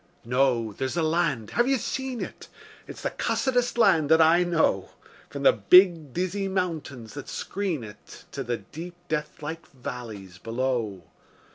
[0.25, 0.73] No!
[0.73, 1.51] There's the land.
[1.51, 2.47] (Have you seen it?)
[2.87, 4.89] It's the cussedest land that I know,
[5.29, 11.03] From the big, dizzy mountains that screen it To the deep, deathlike valleys below.